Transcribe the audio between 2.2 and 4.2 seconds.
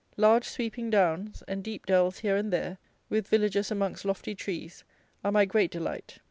here and there, with villages amongst